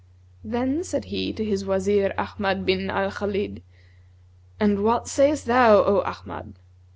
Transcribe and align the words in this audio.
Then 0.43 0.83
said 0.83 1.05
he 1.13 1.31
to 1.31 1.45
his 1.45 1.63
Wazir 1.63 2.11
Ahmad 2.17 2.65
bin 2.65 2.89
al 2.89 3.11
Khбlid, 3.11 3.61
'And 4.59 4.83
what 4.83 5.07
sayest 5.07 5.45
thou, 5.45 5.77
O 5.83 5.99
Ahmad?' 6.03 6.55